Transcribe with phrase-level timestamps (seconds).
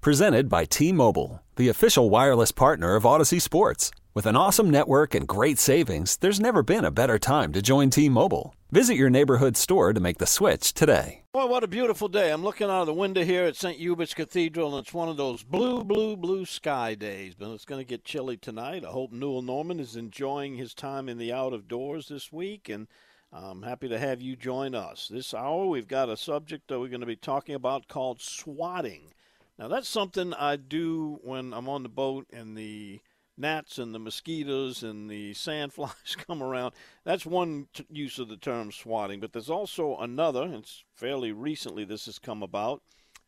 [0.00, 3.90] Presented by T Mobile, the official wireless partner of Audacy Sports.
[4.14, 7.90] With an awesome network and great savings, there's never been a better time to join
[7.90, 8.54] T Mobile.
[8.70, 11.22] Visit your neighborhood store to make the switch today.
[11.32, 12.30] Boy, what a beautiful day.
[12.30, 13.76] I'm looking out of the window here at St.
[13.76, 17.34] Hubert's Cathedral, and it's one of those blue, blue, blue sky days.
[17.34, 18.84] But it's going to get chilly tonight.
[18.84, 22.68] I hope Newell Normand is enjoying his time in the out of doors this week,
[22.68, 22.86] and
[23.32, 25.08] I'm happy to have you join us.
[25.08, 29.12] This hour, we've got a subject that we're going to be talking about called swatting.
[29.58, 33.00] Now, that's something I do when I'm on the boat and the
[33.36, 36.74] gnats and the mosquitoes and the sandflies come around.
[37.04, 39.20] That's one t- use of the term swatting.
[39.20, 40.48] But there's also another.
[40.52, 42.82] It's fairly recently this has come about,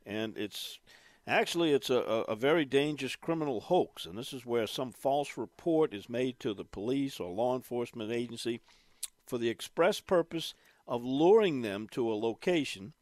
[0.06, 0.78] and it's
[1.27, 4.06] actually it's a, a, a very dangerous criminal hoax.
[4.06, 8.12] And this is where some false report is made to the police or law enforcement
[8.12, 8.61] agency
[9.27, 10.55] for the express purpose
[10.87, 12.92] of luring them to a location.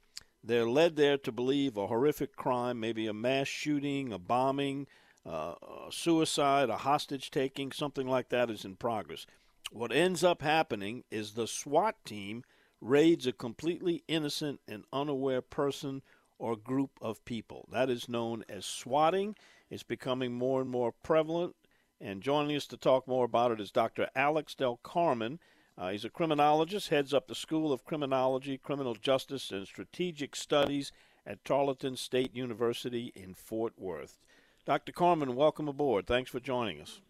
[0.43, 4.87] They're led there to believe a horrific crime, maybe a mass shooting, a bombing,
[5.27, 5.55] uh,
[5.87, 9.27] a suicide, a hostage taking, something like that is in progress.
[9.71, 12.45] What ends up happening is the SWAT team
[12.81, 16.03] raids a completely innocent and unaware person
[16.39, 17.69] or group of people.
[17.71, 19.35] That is known as swatting.
[19.69, 21.57] It's becoming more and more prevalent.
[22.01, 24.09] And joining us to talk more about it is Dr.
[24.15, 25.41] Alex Del Carmen.
[25.79, 30.91] Uh, he's a criminologist, heads up the School of Criminology, Criminal Justice, and Strategic Studies
[31.25, 34.19] at Tarleton State University in Fort Worth.
[34.67, 34.91] Dr.
[34.91, 36.07] Carmen, welcome aboard.
[36.07, 37.01] Thanks for joining us.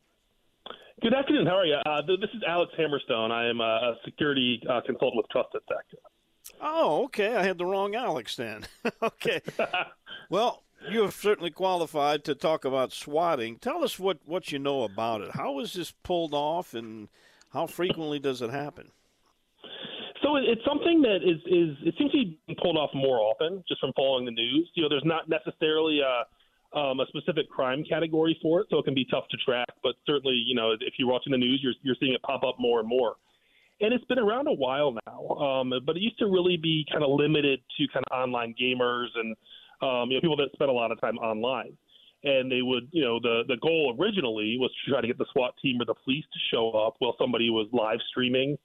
[1.01, 1.47] Good afternoon.
[1.47, 1.77] How are you?
[1.87, 3.31] Uh, this is Alex Hamerstone.
[3.31, 5.99] I am a security uh, consultant with TrustedSec.
[6.61, 7.37] Oh, okay.
[7.37, 8.67] I had the wrong Alex then.
[9.03, 9.41] okay.
[10.29, 13.57] well, you're certainly qualified to talk about swatting.
[13.57, 15.31] Tell us what, what you know about it.
[15.33, 17.09] How is this pulled off, and
[17.53, 18.91] how frequently does it happen?
[20.23, 23.81] So it's something that is, is it seems to be pulled off more often just
[23.81, 24.69] from following the news.
[24.75, 26.25] You know, there's not necessarily a
[26.77, 29.69] um, a specific crime category for it, so it can be tough to track.
[29.83, 32.57] But certainly, you know, if you're watching the news, you're you're seeing it pop up
[32.59, 33.17] more and more.
[33.81, 37.05] And it's been around a while now, um, but it used to really be kind
[37.05, 39.37] of limited to kind of online gamers and
[39.81, 41.77] um, you know people that spend a lot of time online.
[42.25, 45.27] And they would, you know, the the goal originally was to try to get the
[45.33, 48.59] SWAT team or the police to show up while somebody was live streaming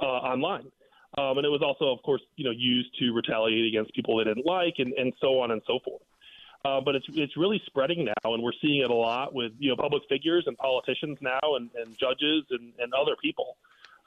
[0.00, 0.66] uh, online.
[1.16, 4.24] Um, and it was also, of course, you know, used to retaliate against people they
[4.24, 6.02] didn't like, and, and so on and so forth.
[6.64, 9.70] Uh, but it's it's really spreading now, and we're seeing it a lot with you
[9.70, 13.56] know public figures and politicians now, and, and judges and, and other people.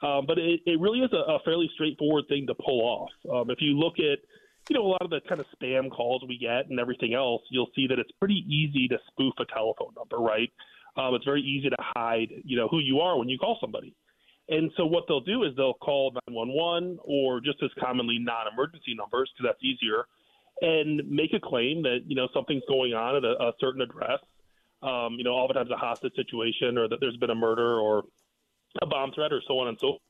[0.02, 3.10] Um, but it, it really is a, a fairly straightforward thing to pull off.
[3.32, 4.18] Um, if you look at
[4.70, 7.42] you know a lot of the kind of spam calls we get and everything else,
[7.50, 10.50] you'll see that it's pretty easy to spoof a telephone number, right?
[10.96, 13.94] Um, it's very easy to hide you know who you are when you call somebody.
[14.48, 19.30] And so what they'll do is they'll call 911 or just as commonly non-emergency numbers
[19.36, 20.06] because that's easier
[20.60, 24.20] and make a claim that you know something's going on at a, a certain address.
[24.82, 28.04] Um, you know, oftentimes a hostage situation, or that there's been a murder or
[28.80, 29.88] a bomb threat, or so on and so.
[29.88, 30.00] forth,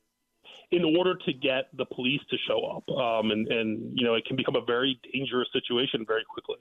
[0.73, 4.25] In order to get the police to show up, um, and and you know, it
[4.25, 6.57] can become a very dangerous situation very quickly.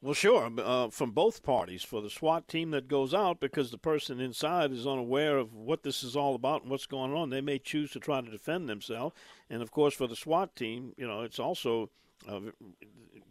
[0.00, 3.78] Well, sure, uh, from both parties for the SWAT team that goes out because the
[3.78, 7.30] person inside is unaware of what this is all about and what's going on.
[7.30, 9.14] They may choose to try to defend themselves,
[9.48, 11.90] and of course, for the SWAT team, you know, it's also
[12.28, 12.40] uh,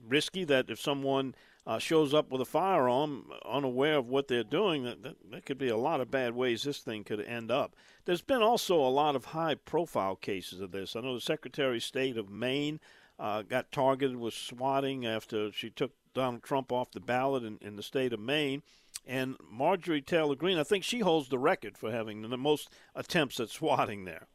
[0.07, 1.35] risky that if someone
[1.71, 5.57] uh, shows up with a firearm unaware of what they're doing, that, that, that could
[5.57, 7.77] be a lot of bad ways this thing could end up.
[8.03, 10.97] There's been also a lot of high profile cases of this.
[10.97, 12.81] I know the Secretary of State of Maine
[13.17, 17.77] uh, got targeted with swatting after she took Donald Trump off the ballot in, in
[17.77, 18.63] the state of Maine.
[19.07, 23.39] And Marjorie Taylor Greene, I think she holds the record for having the most attempts
[23.39, 24.27] at swatting there.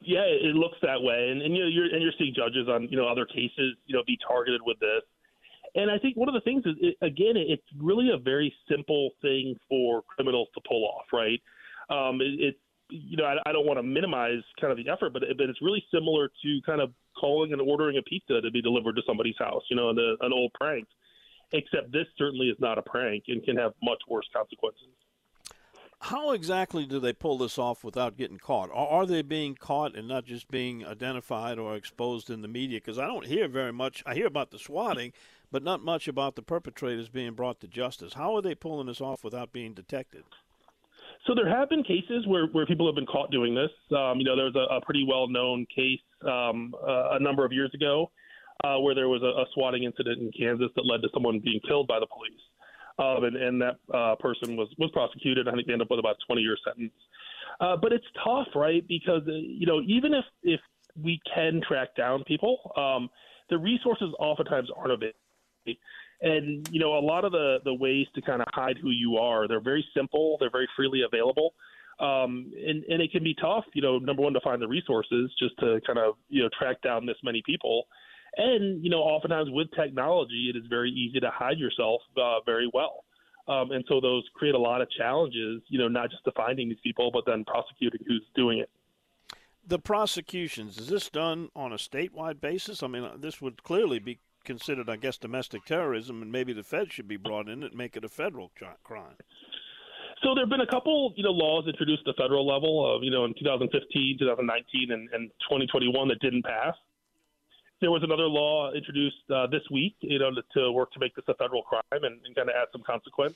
[0.00, 2.88] Yeah, it looks that way, and, and you know you're and you're seeing judges on
[2.90, 5.02] you know other cases you know be targeted with this,
[5.74, 9.10] and I think one of the things is it, again it's really a very simple
[9.20, 11.40] thing for criminals to pull off, right?
[11.90, 12.58] Um, it, it's
[12.90, 15.62] you know I, I don't want to minimize kind of the effort, but but it's
[15.62, 19.36] really similar to kind of calling and ordering a pizza to be delivered to somebody's
[19.38, 20.86] house, you know, the, an old prank.
[21.54, 24.88] Except this certainly is not a prank and can have much worse consequences
[26.02, 28.70] how exactly do they pull this off without getting caught?
[28.74, 32.78] Are they being caught and not just being identified or exposed in the media?
[32.78, 34.02] Because I don't hear very much.
[34.04, 35.12] I hear about the swatting,
[35.52, 38.14] but not much about the perpetrators being brought to justice.
[38.14, 40.24] How are they pulling this off without being detected?
[41.26, 43.70] So there have been cases where, where people have been caught doing this.
[43.96, 47.44] Um, you know, there was a, a pretty well known case um, uh, a number
[47.44, 48.10] of years ago
[48.64, 51.60] uh, where there was a, a swatting incident in Kansas that led to someone being
[51.68, 52.40] killed by the police.
[52.98, 55.48] Um, and, and that uh, person was, was prosecuted.
[55.48, 56.92] I think they ended up with about a 20 year sentence.
[57.60, 58.86] Uh, but it's tough, right?
[58.88, 60.60] Because, uh, you know, even if, if
[61.00, 63.08] we can track down people, um,
[63.48, 65.21] the resources oftentimes aren't available.
[66.20, 69.16] And, you know, a lot of the, the ways to kind of hide who you
[69.16, 71.54] are, they're very simple, they're very freely available.
[71.98, 75.30] Um, and, and it can be tough, you know, number one, to find the resources
[75.38, 77.86] just to kind of, you know, track down this many people.
[78.36, 82.70] And, you know, oftentimes with technology, it is very easy to hide yourself uh, very
[82.72, 83.04] well.
[83.48, 86.68] Um, and so those create a lot of challenges, you know, not just to finding
[86.68, 88.70] these people, but then prosecuting who's doing it.
[89.66, 92.82] The prosecutions, is this done on a statewide basis?
[92.82, 96.92] I mean, this would clearly be considered, I guess, domestic terrorism, and maybe the feds
[96.92, 98.50] should be brought in and make it a federal
[98.84, 99.16] crime.
[100.22, 103.02] So there have been a couple, you know, laws introduced at the federal level of,
[103.02, 106.74] you know, in 2015, 2019, and, and 2021 that didn't pass.
[107.80, 111.16] There was another law introduced uh, this week, you know, to, to, work to make
[111.16, 113.34] this a federal crime and, and kind of add some consequence.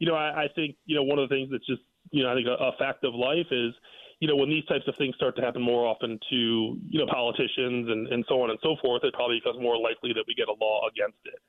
[0.00, 2.32] You know, I, I, think, you know, one of the things that's just, you know,
[2.32, 3.72] I think a, a fact of life is,
[4.20, 6.36] you know, when these types of things start to happen more often to,
[6.88, 10.12] you know, politicians and, and so on and so forth, it probably becomes more likely
[10.14, 11.40] that we get a law against it,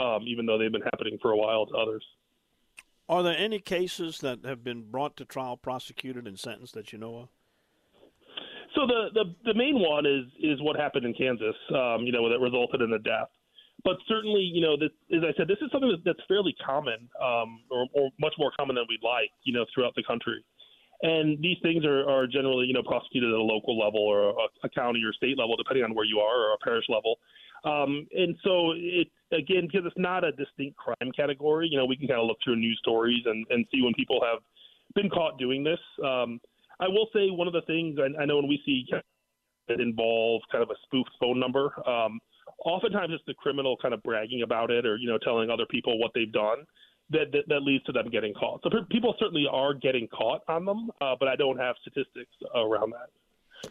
[0.00, 2.04] um, even though they've been happening for a while to others.
[3.08, 6.98] Are there any cases that have been brought to trial, prosecuted, and sentenced that you
[6.98, 7.28] know of?
[8.74, 12.26] So the, the, the main one is is what happened in Kansas, um, you know,
[12.30, 13.28] that resulted in the death.
[13.84, 17.60] But certainly, you know, this, as I said, this is something that's fairly common, um,
[17.70, 20.42] or, or much more common than we'd like, you know, throughout the country.
[21.02, 24.46] And these things are, are generally, you know, prosecuted at a local level or a,
[24.64, 27.18] a county or state level, depending on where you are, or a parish level.
[27.64, 31.68] Um, and so it again because it's not a distinct crime category.
[31.68, 34.20] You know, we can kind of look through news stories and, and see when people
[34.22, 34.42] have
[34.94, 35.78] been caught doing this.
[36.04, 36.40] Um,
[36.80, 38.86] I will say one of the things I, I know when we see
[39.68, 41.72] that involve kind of a spoofed phone number.
[41.88, 42.20] Um,
[42.64, 45.98] oftentimes it's the criminal kind of bragging about it or you know telling other people
[45.98, 46.58] what they've done
[47.10, 48.62] that that, that leads to them getting caught.
[48.62, 52.92] So people certainly are getting caught on them, uh, but I don't have statistics around
[52.92, 53.70] that.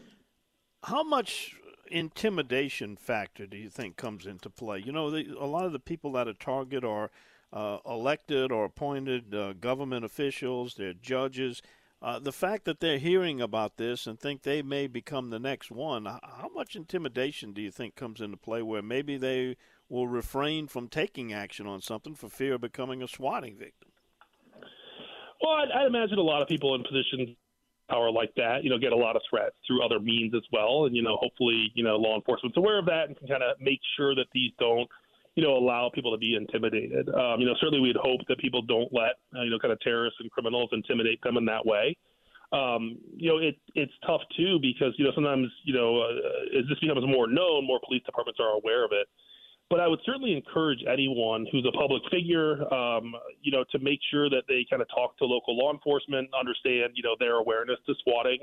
[0.83, 1.55] How much
[1.89, 4.79] intimidation factor do you think comes into play?
[4.79, 7.11] You know, the, a lot of the people that are target are
[7.53, 11.61] uh, elected or appointed uh, government officials, they're judges.
[12.01, 15.69] Uh, the fact that they're hearing about this and think they may become the next
[15.69, 19.55] one, how much intimidation do you think comes into play where maybe they
[19.91, 23.89] will refrain from taking action on something for fear of becoming a swatting victim?
[25.43, 27.35] Well, I'd, I'd imagine a lot of people in positions
[27.89, 30.85] power like that, you know, get a lot of threats through other means as well.
[30.85, 33.59] And, you know, hopefully, you know, law enforcement's aware of that and can kind of
[33.59, 34.87] make sure that these don't,
[35.35, 37.09] you know, allow people to be intimidated.
[37.09, 39.79] Um, you know, certainly we'd hope that people don't let, uh, you know, kind of
[39.81, 41.97] terrorists and criminals intimidate them in that way.
[42.53, 46.65] Um, you know, it, it's tough too because, you know, sometimes, you know, uh, as
[46.69, 49.07] this becomes more known, more police departments are aware of it.
[49.71, 53.99] But I would certainly encourage anyone who's a public figure, um, you know, to make
[54.11, 57.77] sure that they kind of talk to local law enforcement, understand, you know, their awareness
[57.87, 58.39] to swatting,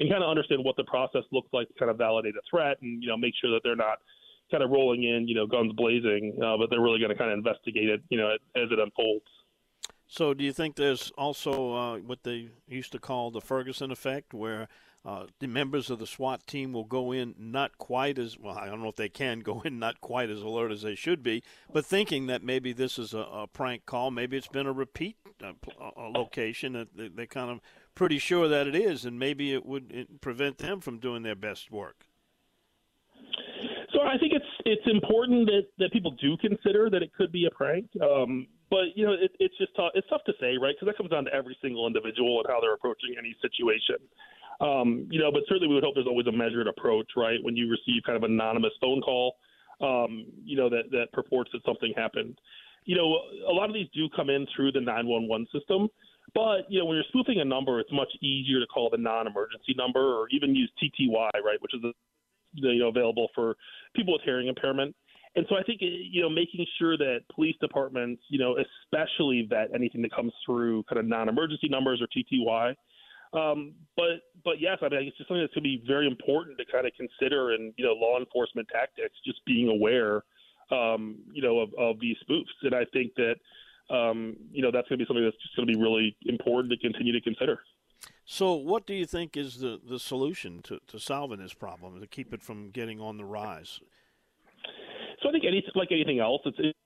[0.00, 2.78] and kind of understand what the process looks like to kind of validate a threat,
[2.80, 3.98] and you know, make sure that they're not
[4.50, 7.30] kind of rolling in, you know, guns blazing, uh, but they're really going to kind
[7.30, 9.26] of investigate it, you know, as it unfolds.
[10.06, 14.32] So, do you think there's also uh, what they used to call the Ferguson effect,
[14.32, 14.68] where
[15.04, 18.56] uh, the members of the SWAT team will go in not quite as well.
[18.56, 21.22] I don't know if they can go in not quite as alert as they should
[21.22, 21.42] be,
[21.72, 25.16] but thinking that maybe this is a, a prank call, maybe it's been a repeat
[25.42, 25.52] uh,
[25.96, 27.60] a location that they, they're kind of
[27.94, 31.70] pretty sure that it is, and maybe it would prevent them from doing their best
[31.70, 32.06] work.
[33.92, 37.46] So I think it's it's important that, that people do consider that it could be
[37.46, 37.86] a prank.
[38.00, 40.74] Um, but you know, it, it's just tough, it's tough to say, right?
[40.74, 44.00] Because that comes down to every single individual and how they're approaching any situation.
[44.62, 47.38] Um, you know, but certainly we would hope there's always a measured approach, right?
[47.42, 49.34] When you receive kind of anonymous phone call,
[49.80, 52.38] um, you know, that, that purports that something happened.
[52.84, 55.88] You know, a lot of these do come in through the 911 system,
[56.34, 59.26] but, you know, when you're spoofing a number, it's much easier to call the non
[59.26, 61.80] emergency number or even use TTY, right, which is,
[62.54, 63.56] you know, available for
[63.96, 64.94] people with hearing impairment.
[65.34, 69.74] And so I think, you know, making sure that police departments, you know, especially vet
[69.74, 72.74] anything that comes through kind of non emergency numbers or TTY
[73.32, 76.58] um, but but yes, I mean it's just something that's going to be very important
[76.58, 80.24] to kind of consider in you know law enforcement tactics, just being aware,
[80.70, 82.52] um, you know, of, of these spoofs.
[82.62, 83.36] And I think that
[83.94, 86.72] um, you know that's going to be something that's just going to be really important
[86.72, 87.60] to continue to consider.
[88.24, 92.06] So, what do you think is the, the solution to, to solving this problem to
[92.06, 93.80] keep it from getting on the rise?
[95.22, 96.76] So, I think any, like anything else, it's,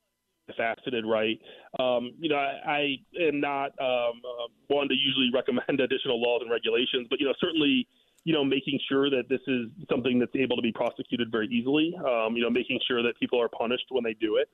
[0.55, 1.41] faceted right.
[1.79, 6.43] Um, you know, I, I am not um, uh, one to usually recommend additional laws
[6.43, 7.87] and regulations, but you know, certainly,
[8.25, 11.95] you know, making sure that this is something that's able to be prosecuted very easily.
[11.99, 14.49] Um, you know, making sure that people are punished when they do it.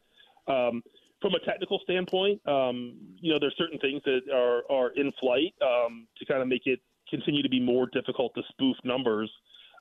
[0.46, 0.82] Um,
[1.20, 5.54] from a technical standpoint, um, you know, there's certain things that are are in flight
[5.62, 9.30] um, to kind of make it continue to be more difficult to spoof numbers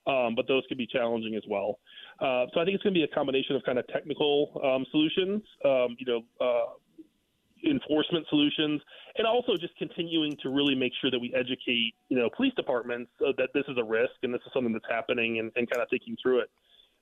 [0.08, 1.80] um, but those could be challenging as well.
[2.20, 4.86] Uh, so I think it's going to be a combination of kind of technical um,
[4.92, 8.82] solutions, um, you know, uh, enforcement solutions,
[9.18, 13.12] and also just continuing to really make sure that we educate, you know, police departments
[13.22, 15.82] uh, that this is a risk and this is something that's happening, and, and kind
[15.82, 16.50] of thinking through it.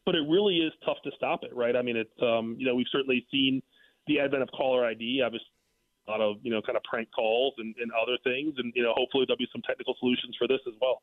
[0.05, 1.75] But it really is tough to stop it, right?
[1.75, 3.61] I mean, it's um, you know we've certainly seen
[4.07, 5.47] the advent of caller ID, obviously
[6.07, 8.83] a lot of you know kind of prank calls and, and other things, and you
[8.83, 11.01] know hopefully there'll be some technical solutions for this as well.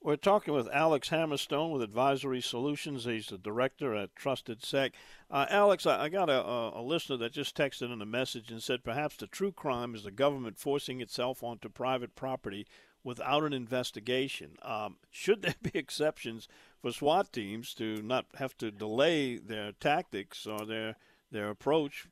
[0.00, 3.04] We're talking with Alex Hamerstone with Advisory Solutions.
[3.04, 4.92] He's the director at TrustedSec.
[5.28, 8.62] Uh, Alex, I, I got a, a, listener that just texted in a message and
[8.62, 12.64] said perhaps the true crime is the government forcing itself onto private property
[13.02, 14.56] without an investigation.
[14.62, 16.46] Um, should there be exceptions
[16.80, 20.94] for SWAT teams to not have to delay their tactics or their
[21.30, 22.06] their approach,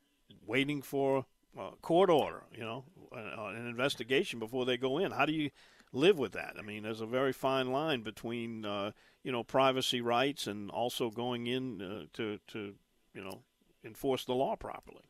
[0.45, 1.25] waiting for
[1.57, 5.11] a court order, you know, an investigation before they go in?
[5.11, 5.49] How do you
[5.93, 6.55] live with that.
[6.57, 8.91] I mean, there's a very fine line between uh,
[9.23, 12.73] you know privacy rights and also going in uh, to to
[13.13, 13.41] you know
[13.83, 15.03] enforce the law properly.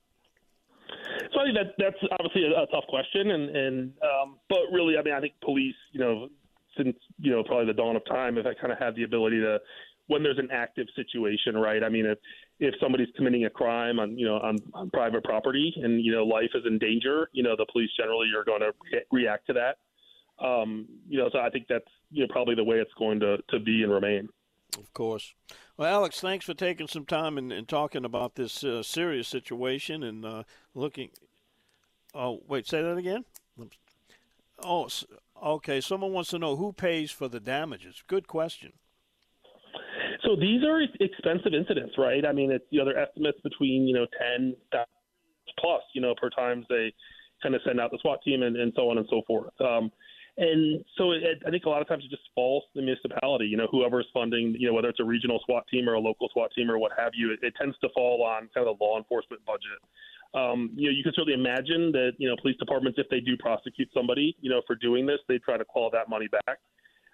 [1.34, 4.98] So I think that that's obviously a, a tough question, and and um, but really,
[4.98, 6.30] I mean, I think police, you know,
[6.78, 9.60] since you know probably the dawn of time, have kind of had the ability to
[10.08, 11.84] when there's an active situation, right?
[11.84, 12.18] I mean, if
[12.60, 16.24] if somebody's committing a crime on you know on, on private property and you know
[16.26, 19.54] life is in danger, you know the police generally are going to re- react to
[19.54, 19.78] that.
[20.40, 23.38] Um, you know, so I think that's you know probably the way it's going to
[23.50, 24.30] to be and remain.
[24.78, 25.34] Of course.
[25.78, 30.04] Well, Alex, thanks for taking some time and, and talking about this uh, serious situation
[30.04, 31.10] and uh, looking.
[32.14, 33.26] Oh, wait, say that again.
[34.64, 34.90] Oh,
[35.44, 35.82] okay.
[35.82, 38.04] Someone wants to know who pays for the damages.
[38.08, 38.74] Good question.
[40.24, 42.26] So these are expensive incidents, right?
[42.26, 44.56] I mean, it's you know, they're estimates between you know ten
[45.60, 46.94] plus, you know, per times they
[47.42, 49.54] kind of send out the SWAT team and, and so on and so forth.
[49.62, 49.92] Um,
[50.38, 53.46] and so it, I think a lot of times it just falls to the municipality.
[53.46, 56.30] You know, whoever's funding, you know, whether it's a regional SWAT team or a local
[56.32, 58.84] SWAT team or what have you, it, it tends to fall on kind of the
[58.84, 59.82] law enforcement budget.
[60.36, 63.36] Um, you know, you can certainly imagine that you know police departments, if they do
[63.38, 66.60] prosecute somebody, you know, for doing this, they try to claw that money back.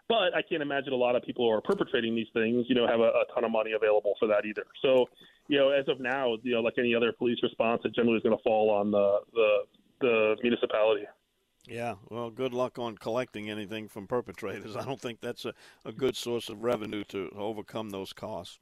[0.10, 2.86] But I can't imagine a lot of people who are perpetrating these things, you know,
[2.86, 4.66] have a, a ton of money available for that either.
[4.82, 5.06] So,
[5.48, 8.24] you know, as of now, you know, like any other police response, it generally is
[8.24, 9.58] going to fall on the the,
[10.02, 11.06] the municipality.
[11.66, 14.76] Yeah, well, good luck on collecting anything from perpetrators.
[14.78, 15.54] I don't think that's a,
[15.86, 18.60] a good source of revenue to overcome those costs.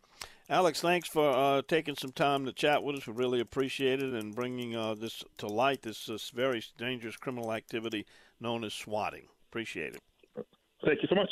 [0.49, 3.07] Alex, thanks for uh, taking some time to chat with us.
[3.07, 7.53] We really appreciate it and bringing uh, this to light, this, this very dangerous criminal
[7.53, 8.05] activity
[8.39, 9.27] known as swatting.
[9.49, 10.01] Appreciate it.
[10.83, 11.29] Thank you so much.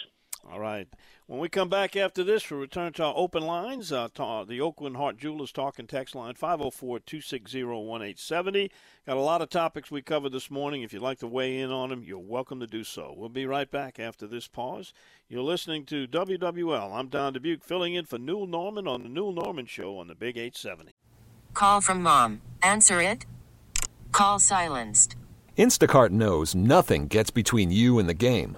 [0.47, 0.87] All right.
[1.27, 3.91] When we come back after this, we'll return to our open lines.
[3.91, 8.71] Uh, to, the Oakland Heart Jewelers Talking Text Line, 504 260 1870.
[9.05, 10.81] Got a lot of topics we covered this morning.
[10.81, 13.13] If you'd like to weigh in on them, you're welcome to do so.
[13.15, 14.93] We'll be right back after this pause.
[15.27, 16.93] You're listening to WWL.
[16.93, 20.15] I'm Don Dubuc, filling in for Newell Normand on The Newell Normand Show on the
[20.15, 20.93] Big 870.
[21.53, 22.41] Call from mom.
[22.63, 23.25] Answer it.
[24.11, 25.15] Call silenced.
[25.57, 28.57] Instacart knows nothing gets between you and the game.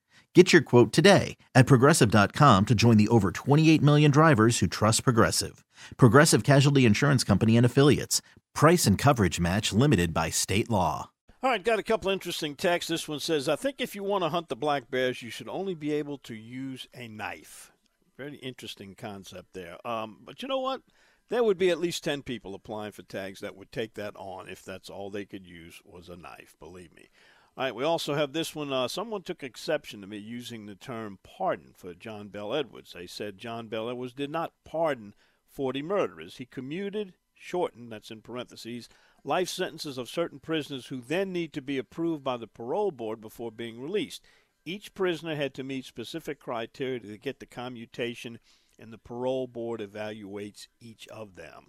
[0.33, 5.03] Get your quote today at progressive.com to join the over 28 million drivers who trust
[5.03, 5.65] Progressive.
[5.97, 8.21] Progressive Casualty Insurance Company and Affiliates.
[8.55, 11.09] Price and coverage match limited by state law.
[11.43, 12.89] All right, got a couple interesting texts.
[12.89, 15.49] This one says, I think if you want to hunt the black bears, you should
[15.49, 17.71] only be able to use a knife.
[18.17, 19.85] Very interesting concept there.
[19.85, 20.81] Um, but you know what?
[21.29, 24.47] There would be at least 10 people applying for tags that would take that on
[24.47, 27.09] if that's all they could use was a knife, believe me.
[27.61, 28.73] All right, we also have this one.
[28.73, 32.93] Uh, someone took exception to me using the term pardon for John Bell Edwards.
[32.93, 35.13] They said John Bell Edwards did not pardon
[35.47, 36.37] 40 murderers.
[36.37, 38.89] He commuted, shortened, that's in parentheses,
[39.23, 43.21] life sentences of certain prisoners who then need to be approved by the parole board
[43.21, 44.23] before being released.
[44.65, 48.39] Each prisoner had to meet specific criteria to get the commutation,
[48.79, 51.67] and the parole board evaluates each of them.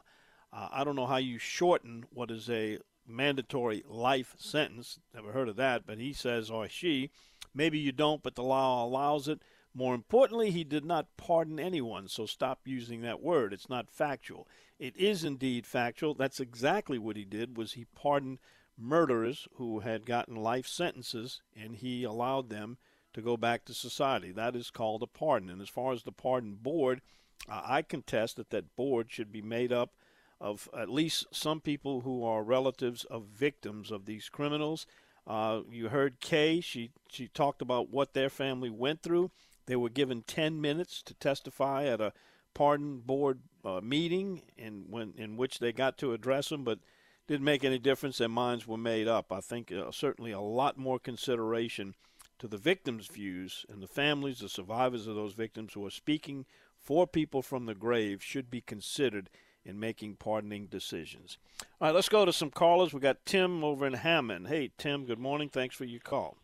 [0.55, 2.79] Uh, I don't know how you shorten what is a
[3.12, 4.99] mandatory life sentence.
[5.14, 7.11] Never heard of that, but he says, or she,
[7.54, 9.42] maybe you don't, but the law allows it.
[9.75, 13.52] More importantly, he did not pardon anyone, so stop using that word.
[13.52, 14.47] It's not factual.
[14.78, 16.14] It is indeed factual.
[16.14, 18.38] That's exactly what he did was he pardoned
[18.76, 22.78] murderers who had gotten life sentences and he allowed them
[23.14, 24.33] to go back to society.
[24.33, 25.50] That is called a pardon.
[25.50, 27.00] And as far as the pardon board,
[27.49, 29.95] uh, I contest that that board should be made up
[30.43, 34.87] of at least some people who are relatives of victims of these criminals.
[35.25, 39.31] Uh, you heard Kay; she she talked about what their family went through.
[39.67, 42.13] They were given 10 minutes to testify at a
[42.55, 46.81] pardon board uh, meeting in when in which they got to address them, but
[47.29, 48.19] didn't make any difference.
[48.19, 49.33] Their minds were made up.
[49.33, 51.95] I think uh, certainly a lot more consideration
[52.41, 56.47] to the victims' views and the families, the survivors of those victims who are speaking
[56.77, 59.31] for people from the grave should be considered
[59.64, 61.38] in making pardoning decisions.
[61.81, 62.92] All right, let's go to some callers.
[62.92, 64.49] We got Tim over in Hammond.
[64.49, 65.04] Hey, Tim.
[65.04, 65.49] Good morning.
[65.49, 66.37] Thanks for your call.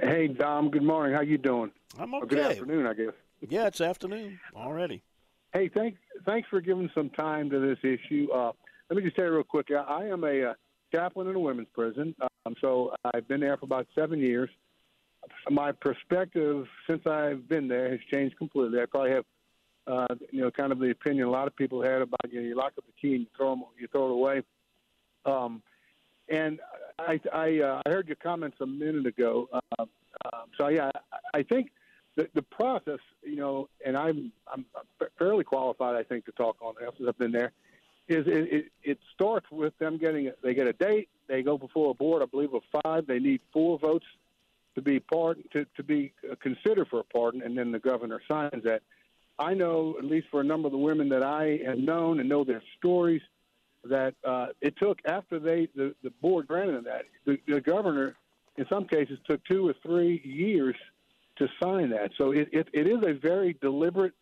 [0.00, 0.70] Hey, Dom.
[0.70, 1.14] Good morning.
[1.14, 1.70] How you doing?
[1.98, 2.22] I'm okay.
[2.22, 3.12] Or good afternoon, I guess.
[3.48, 5.02] Yeah, it's afternoon already.
[5.52, 5.98] Hey, thanks.
[6.24, 8.28] Thanks for giving some time to this issue.
[8.32, 8.52] Uh,
[8.88, 9.66] let me just say real quick.
[9.72, 10.54] I, I am a uh,
[10.94, 12.14] chaplain in a women's prison,
[12.46, 14.48] um, so I've been there for about seven years.
[15.50, 18.80] My perspective since I've been there has changed completely.
[18.80, 19.24] I probably have,
[19.86, 22.46] uh, you know, kind of the opinion a lot of people had about you know
[22.46, 24.42] you lock up the key and you throw them, you throw it away.
[25.24, 25.62] Um,
[26.28, 26.60] and
[26.98, 29.48] I I, uh, I heard your comments a minute ago.
[29.52, 29.84] Uh,
[30.24, 30.90] uh, so yeah,
[31.34, 31.70] I, think
[32.16, 34.64] the, the process, you know, and I'm I'm
[35.18, 36.90] fairly qualified, I think, to talk on this.
[37.06, 37.52] I've been there.
[38.08, 41.90] Is it, it, it starts with them getting they get a date, they go before
[41.90, 44.06] a board, I believe of five, they need four votes
[44.74, 48.64] to be pardon to to be considered for a pardon, and then the governor signs
[48.64, 48.82] that.
[49.38, 52.28] I know, at least for a number of the women that I have known and
[52.28, 53.22] know their stories,
[53.84, 58.14] that uh, it took after they the, the board granted that the, the governor,
[58.56, 60.76] in some cases, took two or three years
[61.38, 62.10] to sign that.
[62.18, 64.12] So it, it, it is a very deliberate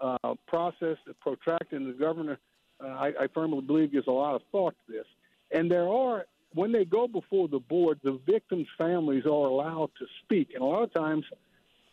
[0.00, 2.38] uh, process, protracted, and the governor,
[2.82, 5.06] uh, I, I firmly believe, gives a lot of thought to this.
[5.50, 10.06] And there are, when they go before the board, the victims' families are allowed to
[10.22, 10.50] speak.
[10.54, 11.24] And a lot of times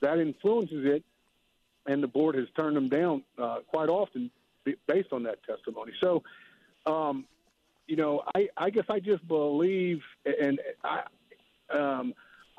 [0.02, 1.04] that influences it,
[1.88, 4.30] and the board has turned them down uh, quite often
[4.88, 5.94] based on that testimony.
[6.04, 6.24] So,
[6.86, 7.26] um,
[7.88, 11.04] you know, I, I guess I just believe, and I,
[11.74, 12.14] um,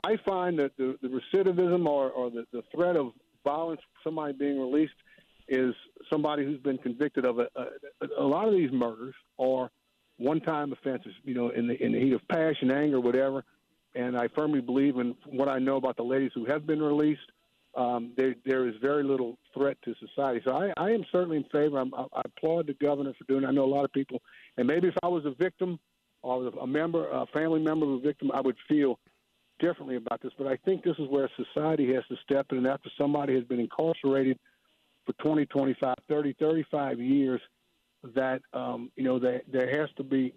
[0.05, 3.13] I find that the, the recidivism or, or the, the threat of
[3.45, 4.95] violence, somebody being released,
[5.49, 5.75] is
[6.11, 9.71] somebody who's been convicted of a, a, a lot of these murders are
[10.19, 11.13] one-time offenses.
[11.25, 13.45] You know, in the in the heat of passion, anger, whatever.
[13.95, 17.33] And I firmly believe in what I know about the ladies who have been released.
[17.79, 20.41] Um, there, there is very little threat to society.
[20.45, 21.79] So I, I am certainly in favor.
[21.79, 23.45] I'm, I, I applaud the governor for doing.
[23.45, 23.47] it.
[23.47, 24.21] I know a lot of people,
[24.57, 25.79] and maybe if I was a victim
[26.23, 28.99] or a member, a family member of a victim, I would feel
[29.61, 32.59] differently about this, but I think this is where society has to step in.
[32.59, 34.39] And after somebody has been incarcerated
[35.07, 37.41] for 20, 25, 30, 35 years,
[38.15, 40.33] that um, you know there there has to be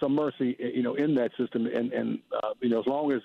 [0.00, 1.66] some mercy, you know, in that system.
[1.66, 3.20] And and uh, you know, as long as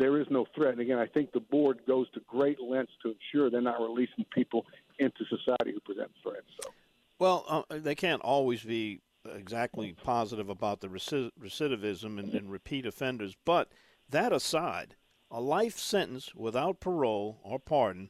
[0.00, 3.12] there is no threat, and again, I think the board goes to great lengths to
[3.12, 4.64] ensure they're not releasing people
[4.98, 6.46] into society who present threats.
[6.60, 6.70] So.
[7.18, 13.36] Well, uh, they can't always be exactly positive about the recidivism and, and repeat offenders,
[13.44, 13.70] but
[14.08, 14.96] that aside,
[15.30, 18.08] a life sentence without parole or pardon,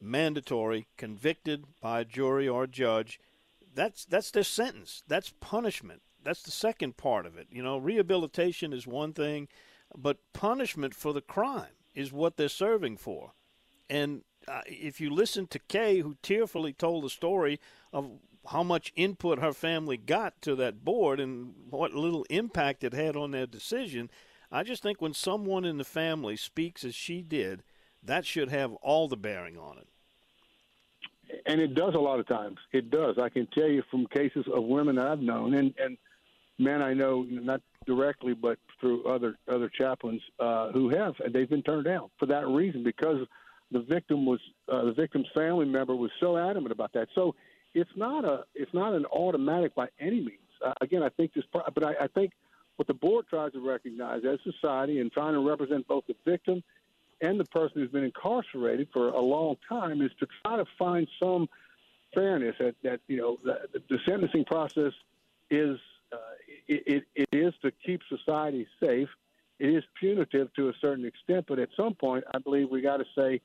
[0.00, 3.20] mandatory, convicted by a jury or a judge,
[3.74, 5.02] that's that's their sentence.
[5.06, 6.00] That's punishment.
[6.24, 7.48] That's the second part of it.
[7.50, 9.46] You know, rehabilitation is one thing,
[9.96, 13.32] but punishment for the crime is what they're serving for.
[13.90, 17.58] And uh, if you listen to Kay, who tearfully told the story
[17.92, 18.10] of
[18.50, 23.16] how much input her family got to that board and what little impact it had
[23.16, 24.10] on their decision,
[24.50, 27.62] I just think when someone in the family speaks as she did,
[28.02, 29.88] that should have all the bearing on it.
[31.46, 32.56] And it does a lot of times.
[32.72, 33.16] It does.
[33.18, 35.98] I can tell you from cases of women I've known, and and
[36.58, 41.48] men I know, not directly, but through other other chaplains uh, who have, and they've
[41.48, 43.26] been turned down for that reason because
[43.70, 47.08] the victim was uh, the victim's family member was so adamant about that.
[47.14, 47.34] So
[47.74, 50.38] it's not a it's not an automatic by any means.
[50.64, 52.32] Uh, again, I think this, but I, I think
[52.76, 56.62] what the board tries to recognize as society and trying to represent both the victim
[57.20, 61.08] and the person who's been incarcerated for a long time is to try to find
[61.20, 61.48] some
[62.14, 64.92] fairness that, that you know the, the sentencing process
[65.50, 65.78] is
[66.70, 69.08] uh, it, it is to keep society safe.
[69.58, 72.98] It is punitive to a certain extent, but at some point, I believe we got
[72.98, 73.40] to say,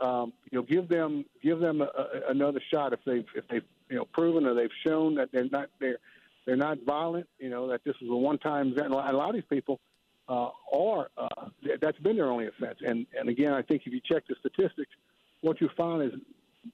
[0.00, 3.62] um, you know, give them give them a, a, another shot if they've if they've
[3.88, 5.98] you know proven or they've shown that they're not they're
[6.44, 7.28] they're not violent.
[7.38, 8.86] You know that this was a one time event.
[8.86, 9.80] And a lot of these people
[10.28, 11.48] uh, are uh,
[11.80, 12.78] that's been their only offense.
[12.84, 14.90] And and again, I think if you check the statistics,
[15.42, 16.18] what you find is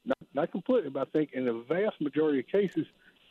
[0.07, 2.87] not, not completely, but I think in the vast majority of cases,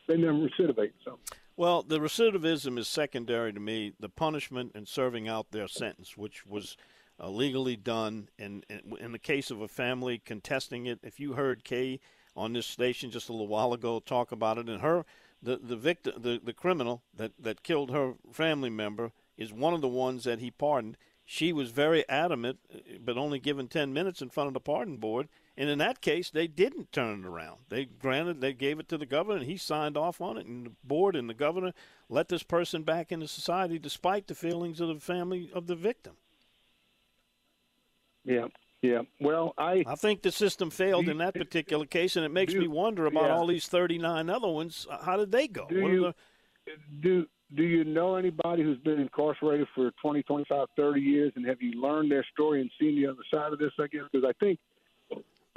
[0.08, 0.91] they never recidivate.
[1.04, 1.17] So.
[1.60, 3.91] Well, the recidivism is secondary to me.
[4.00, 6.78] The punishment and serving out their sentence, which was
[7.19, 11.34] uh, legally done, and in, in the case of a family contesting it, if you
[11.34, 12.00] heard Kay
[12.34, 15.04] on this station just a little while ago talk about it, and her,
[15.43, 19.82] the the victim, the, the criminal that that killed her family member is one of
[19.82, 20.95] the ones that he pardoned.
[21.26, 24.95] She was very adamant, uh, but only given 10 minutes in front of the pardon
[24.95, 25.28] board.
[25.60, 27.58] And in that case, they didn't turn it around.
[27.67, 30.45] They granted, they gave it to the governor, and he signed off on it.
[30.45, 31.74] And the board and the governor
[32.08, 36.13] let this person back into society despite the feelings of the family of the victim.
[38.24, 38.48] Yeah,
[38.82, 39.02] yeah.
[39.19, 42.62] Well, I I think the system failed in that particular case, and it makes do,
[42.62, 43.36] me wonder about yeah.
[43.36, 44.88] all these 39 other ones.
[45.04, 45.67] How did they go?
[45.67, 46.13] Do you,
[46.65, 46.74] the...
[47.02, 51.62] do do you know anybody who's been incarcerated for 20, 25, 30 years, and have
[51.62, 53.72] you learned their story and seen the other side of this?
[53.78, 54.60] I guess because I think,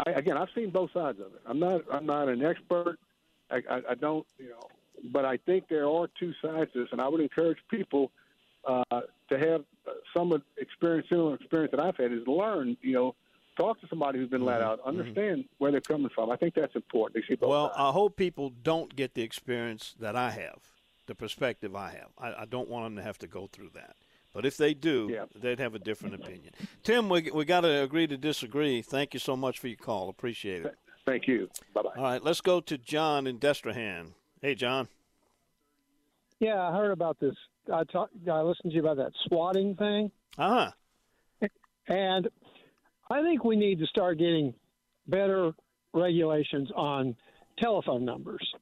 [0.07, 1.43] I, again, I've seen both sides of it.
[1.47, 2.99] I'm not, I'm not an expert.
[3.51, 4.69] I, I, I don't, you know,
[5.13, 8.11] but I think there are two sides to this, and I would encourage people
[8.65, 9.65] uh, to have
[10.15, 13.15] some experience, similar experience that I've had, is learn, you know,
[13.57, 14.71] talk to somebody who's been let mm-hmm.
[14.71, 15.55] out, understand mm-hmm.
[15.59, 16.31] where they're coming from.
[16.31, 17.25] I think that's important.
[17.41, 17.77] well, sides.
[17.79, 20.61] I hope people don't get the experience that I have
[21.07, 22.09] the perspective I have.
[22.19, 23.97] I, I, don't want them to have to go through that.
[24.33, 25.25] But if they do, yeah.
[25.35, 26.55] they'd have a different opinion.
[26.83, 28.83] Tim, we we got to agree to disagree.
[28.83, 30.09] Thank you so much for your call.
[30.09, 30.75] Appreciate it.
[31.07, 31.51] Thank you.
[31.75, 31.91] Bye bye.
[31.97, 34.13] All right, let's go to John in Destrehan.
[34.41, 34.89] Hey, John.
[36.39, 37.35] Yeah, I heard about this.
[37.73, 38.15] I talked.
[38.29, 40.11] I listened to you about that swatting thing.
[40.39, 40.71] Uh
[41.41, 41.49] huh.
[41.89, 42.29] And
[43.11, 44.55] I think we need to start getting
[45.09, 45.53] better
[45.93, 47.17] regulations on
[47.59, 48.55] telephone numbers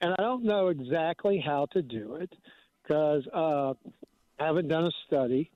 [0.00, 2.32] and I don't know exactly how to do it
[2.82, 3.74] because uh, I
[4.38, 5.50] haven't done a study.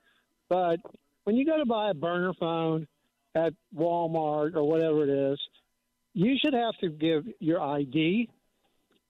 [0.49, 0.81] But
[1.25, 2.87] when you go to buy a burner phone
[3.35, 5.39] at Walmart or whatever it is,
[6.15, 8.29] you should have to give your ID,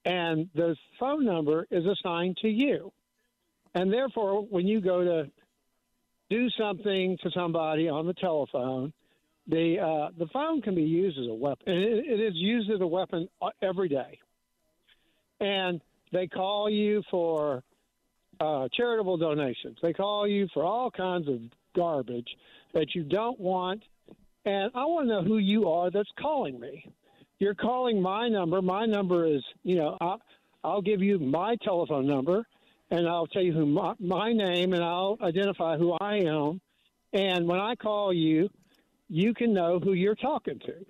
[0.05, 2.91] and the phone number is assigned to you.
[3.75, 5.31] And therefore, when you go to
[6.29, 8.93] do something to somebody on the telephone,
[9.47, 11.73] the uh, the phone can be used as a weapon.
[11.73, 14.19] It, it is used as a weapon uh, every day
[15.43, 15.81] and
[16.11, 17.63] they call you for
[18.39, 19.77] uh, charitable donations.
[19.81, 21.39] They call you for all kinds of
[21.75, 22.27] garbage
[22.73, 23.83] that you don't want.
[24.45, 26.85] And I want to know who you are that's calling me.
[27.39, 28.61] You're calling my number.
[28.61, 30.21] My number is, you know, I'll,
[30.63, 32.45] I'll give you my telephone number
[32.91, 36.61] and I'll tell you who my, my name and I'll identify who I am.
[37.13, 38.49] And when I call you,
[39.09, 40.85] you can know who you're talking to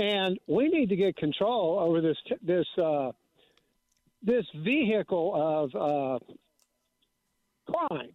[0.00, 3.12] and we need to get control over this this uh,
[4.22, 6.18] this vehicle of uh,
[7.70, 8.12] crime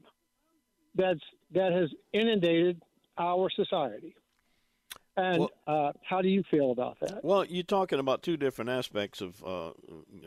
[0.95, 2.81] that's that has inundated
[3.17, 4.15] our society.
[5.17, 7.23] And well, uh, how do you feel about that?
[7.23, 9.71] Well, you're talking about two different aspects of uh,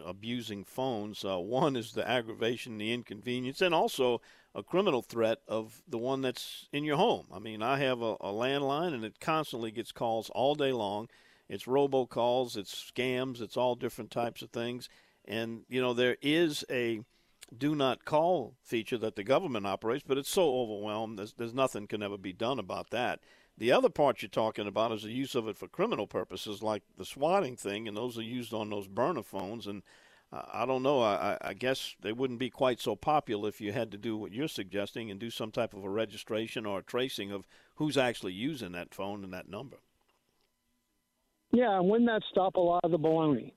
[0.07, 1.25] abusing phones.
[1.25, 4.23] Uh, one is the aggravation, the inconvenience, and also
[4.55, 7.27] a criminal threat of the one that's in your home.
[7.31, 11.09] I mean, I have a, a landline, and it constantly gets calls all day long
[11.49, 14.89] it's robocalls, it's scams, it's all different types of things.
[15.29, 17.03] And, you know, there is a
[17.57, 21.87] do not call feature that the government operates, but it's so overwhelmed, there's, there's nothing
[21.87, 23.21] can ever be done about that.
[23.57, 26.83] The other part you're talking about is the use of it for criminal purposes, like
[26.97, 29.67] the swatting thing, and those are used on those burner phones.
[29.67, 29.83] And
[30.33, 31.03] uh, I don't know.
[31.03, 34.33] I, I guess they wouldn't be quite so popular if you had to do what
[34.33, 38.33] you're suggesting and do some type of a registration or a tracing of who's actually
[38.33, 39.79] using that phone and that number.
[41.51, 43.53] Yeah, wouldn't that stop a lot of the baloney?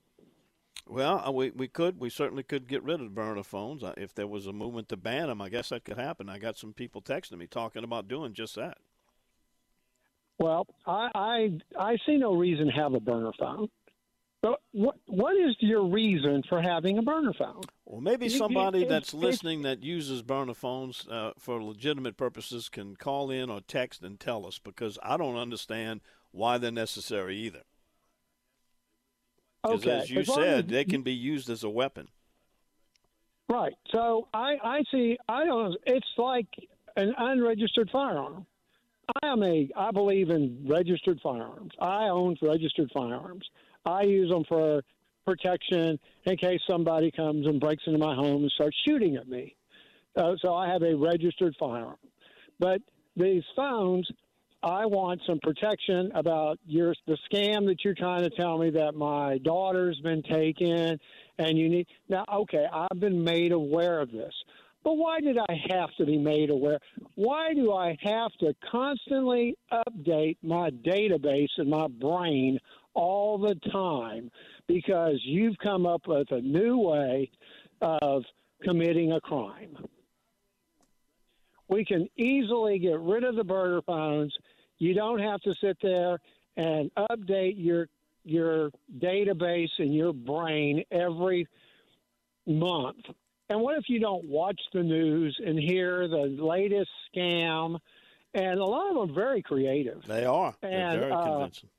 [0.88, 4.14] Well, uh, we we could we certainly could get rid of burner phones uh, if
[4.14, 5.42] there was a movement to ban them.
[5.42, 6.28] I guess that could happen.
[6.28, 8.78] I got some people texting me talking about doing just that.
[10.40, 13.70] Well, I I, I see no reason to have a burner phone.
[14.42, 17.62] But what what is your reason for having a burner phone?
[17.86, 23.30] Well, maybe somebody that's listening that uses burner phones uh, for legitimate purposes can call
[23.30, 27.62] in or text and tell us because I don't understand why they're necessary either.
[29.64, 32.08] Because Okay, as you as said, as they can be used as a weapon.
[33.50, 33.74] Right.
[33.92, 35.18] So I, I see.
[35.28, 35.76] I don't.
[35.86, 36.48] It's like
[36.96, 38.46] an unregistered firearm.
[39.22, 39.70] I am a.
[39.76, 41.72] I believe in registered firearms.
[41.80, 43.46] I own registered firearms.
[43.86, 44.82] I use them for
[45.26, 49.56] protection in case somebody comes and breaks into my home and starts shooting at me.
[50.16, 51.98] Uh, so I have a registered firearm.
[52.60, 52.82] But
[53.16, 54.10] these phones,
[54.64, 58.94] I want some protection about your the scam that you're trying to tell me that
[58.94, 61.00] my daughter's been taken,
[61.40, 62.26] and you need now.
[62.32, 64.34] Okay, I've been made aware of this,
[64.84, 66.78] but why did I have to be made aware?
[67.16, 72.60] Why do I have to constantly update my database in my brain
[72.94, 74.30] all the time?
[74.68, 77.32] Because you've come up with a new way
[77.82, 78.24] of
[78.64, 79.76] committing a crime
[81.72, 84.36] we can easily get rid of the burner phones.
[84.82, 86.18] You don't have to sit there
[86.58, 87.88] and update your
[88.24, 91.48] your database and your brain every
[92.48, 93.06] month.
[93.50, 97.78] And what if you don't watch the news and hear the latest scam?
[98.34, 100.04] And a lot of them are very creative.
[100.08, 100.56] They are.
[100.62, 101.70] They're And, very uh, convincing.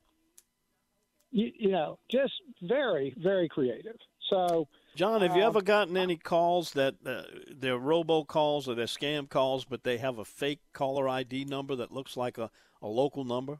[1.33, 3.97] You, you know, just very, very creative.
[4.31, 8.87] So, John, have you uh, ever gotten any calls that uh, they're robocalls or they're
[8.87, 12.51] scam calls, but they have a fake caller ID number that looks like a,
[12.83, 13.59] a local number?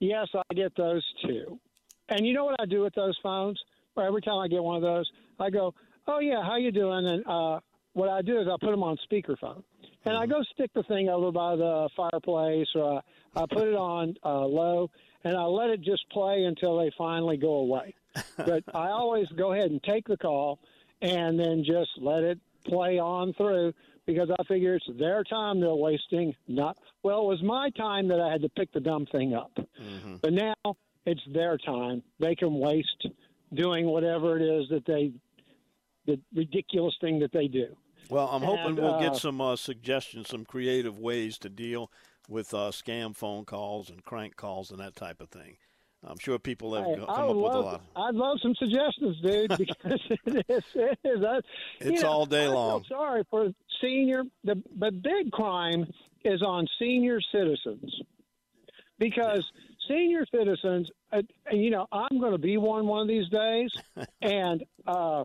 [0.00, 1.60] Yes, I get those too.
[2.08, 3.60] And you know what I do with those phones?
[3.96, 5.74] Every time I get one of those, I go,
[6.08, 7.60] "Oh yeah, how you doing?" And uh,
[7.92, 9.62] what I do is I put them on speakerphone,
[10.04, 13.02] and I go stick the thing over by the fireplace, or
[13.36, 14.90] I, I put it on uh, low,
[15.24, 17.94] and I let it just play until they finally go away.
[18.36, 20.58] but I always go ahead and take the call,
[21.00, 23.72] and then just let it play on through
[24.06, 26.34] because I figure it's their time they're wasting.
[26.48, 29.52] Not well, it was my time that I had to pick the dumb thing up.
[30.20, 32.02] But now it's their time.
[32.20, 33.08] They can waste
[33.54, 35.12] doing whatever it is that they,
[36.06, 37.76] the ridiculous thing that they do.
[38.08, 41.90] Well, I'm hoping And, we'll uh, get some uh, suggestions, some creative ways to deal
[42.28, 45.56] with uh, scam phone calls and crank calls and that type of thing.
[46.04, 48.08] I'm sure people have Hey, go- I come up would with a love, lot.
[48.08, 50.64] I'd love some suggestions, dude, because it is.
[50.74, 51.40] It is I,
[51.80, 52.84] It's know, all day long.
[52.88, 54.24] sorry for senior.
[54.44, 55.86] The the big crime
[56.24, 58.00] is on senior citizens
[58.98, 59.44] because
[59.88, 60.90] senior citizens.
[61.12, 63.70] Uh, and, you know, I'm going to be one one of these days,
[64.22, 65.24] and uh,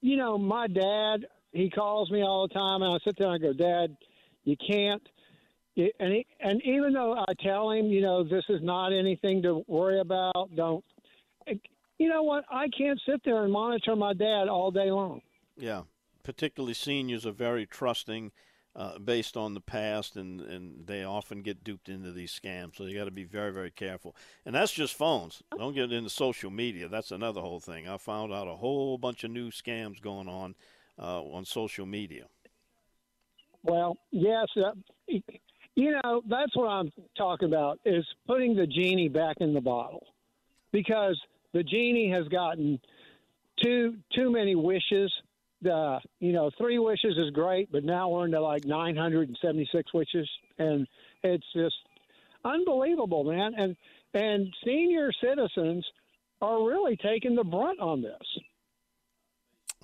[0.00, 1.26] you know, my dad.
[1.52, 3.96] He calls me all the time, and I sit there and I go, Dad,
[4.44, 5.00] you can't.
[5.76, 9.62] And he, and even though I tell him, you know, this is not anything to
[9.68, 10.84] worry about, don't.
[11.98, 12.44] You know what?
[12.50, 15.20] I can't sit there and monitor my dad all day long.
[15.56, 15.82] Yeah,
[16.22, 18.32] particularly seniors are very trusting
[18.74, 22.76] uh, based on the past, and, and they often get duped into these scams.
[22.76, 24.14] So you got to be very, very careful.
[24.44, 25.42] And that's just phones.
[25.56, 26.88] Don't get into social media.
[26.88, 27.88] That's another whole thing.
[27.88, 30.54] I found out a whole bunch of new scams going on
[30.98, 32.26] uh, on social media.
[33.62, 34.72] Well, yes, uh,
[35.76, 40.06] you know that's what I'm talking about is putting the genie back in the bottle
[40.72, 41.20] because
[41.52, 42.80] the genie has gotten
[43.62, 45.12] too too many wishes.
[45.62, 50.86] The you know three wishes is great, but now we're into like 976 wishes, and
[51.22, 51.76] it's just
[52.44, 53.54] unbelievable, man.
[53.56, 53.76] And
[54.14, 55.86] and senior citizens
[56.40, 58.38] are really taking the brunt on this.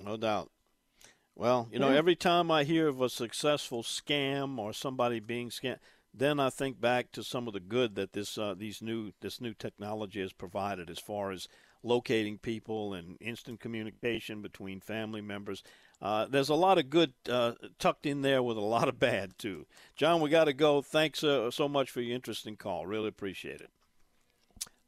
[0.03, 0.49] No doubt.
[1.35, 1.97] Well, you know, Yeah.
[1.97, 5.79] every time I hear of a successful scam or somebody being scammed,
[6.13, 9.41] then I think back to some of the good that this uh, these new this
[9.41, 11.47] new technology has provided as far as
[11.81, 15.63] locating people and instant communication between family members.
[16.01, 19.37] Uh, there's a lot of good uh, tucked in there with a lot of bad
[19.39, 19.65] too.
[19.95, 20.81] John, we got to go.
[20.81, 22.85] Thanks uh, so much for your interesting call.
[22.85, 23.71] Really appreciate it.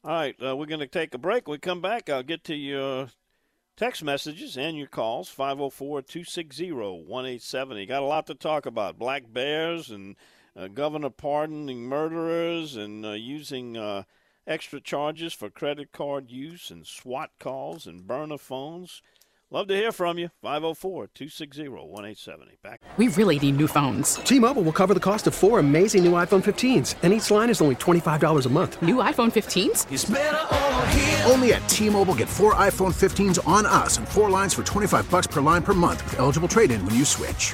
[0.04, 1.48] All right, uh, we're going to take a break.
[1.48, 3.10] When we come back, I'll get to your
[3.78, 8.98] text messages and your calls 504-260-1870 got a lot to talk about.
[8.98, 10.16] Black bears and
[10.56, 14.04] uh, governor pardoning murderers and uh, using uh,
[14.48, 19.02] extra charges for credit card use and swat calls and burner phones
[19.56, 24.16] love to hear from you 504-260-1870 back We really need new phones.
[24.16, 27.62] T-Mobile will cover the cost of four amazing new iPhone 15s, and each line is
[27.62, 28.82] only $25 a month.
[28.82, 31.30] New iPhone 15s?
[31.30, 35.28] Only at T-Mobile get four iPhone 15s on us and four lines for 25 bucks
[35.28, 37.54] per line per month with eligible trade-in when you switch.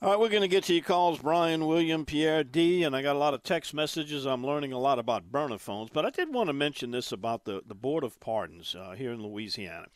[0.00, 3.02] All right, we're going to get to your calls, Brian, William, Pierre, D, and I
[3.02, 4.26] got a lot of text messages.
[4.26, 7.46] I'm learning a lot about burner phones, but I did want to mention this about
[7.46, 9.86] the, the Board of Pardons uh, here in Louisiana.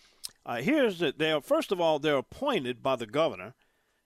[0.44, 3.54] Uh, here's that they are first of all they're appointed by the governor,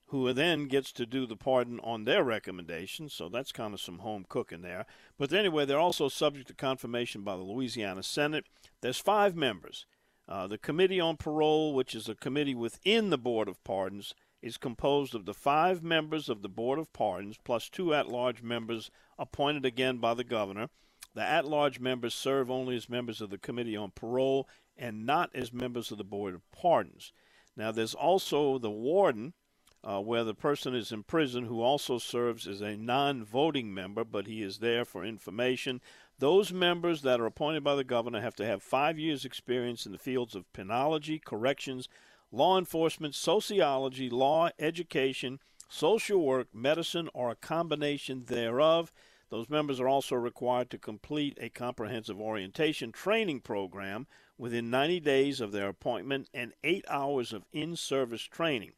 [0.08, 3.08] who then gets to do the pardon on their recommendation.
[3.08, 4.84] So that's kind of some home cooking there.
[5.16, 8.44] But anyway, they're also subject to confirmation by the Louisiana Senate.
[8.82, 9.86] There's five members.
[10.28, 14.56] Uh, the Committee on Parole, which is a committee within the Board of Pardons, is
[14.56, 18.90] composed of the five members of the Board of Pardons plus two at large members
[19.18, 20.68] appointed again by the governor.
[21.14, 25.30] The at large members serve only as members of the Committee on Parole and not
[25.34, 27.12] as members of the Board of Pardons.
[27.56, 29.32] Now, there's also the warden,
[29.82, 34.04] uh, where the person is in prison who also serves as a non voting member,
[34.04, 35.80] but he is there for information.
[36.18, 39.92] Those members that are appointed by the governor have to have five years' experience in
[39.92, 41.88] the fields of penology, corrections,
[42.36, 48.92] law enforcement, sociology, law, education, social work, medicine, or a combination thereof.
[49.30, 55.40] Those members are also required to complete a comprehensive orientation training program within 90 days
[55.40, 58.72] of their appointment and eight hours of in service training.